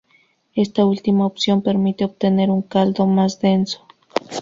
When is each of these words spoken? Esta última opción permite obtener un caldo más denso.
Esta 0.55 0.83
última 0.83 1.27
opción 1.27 1.61
permite 1.61 2.05
obtener 2.05 2.49
un 2.49 2.63
caldo 2.63 3.05
más 3.05 3.39
denso. 3.39 3.85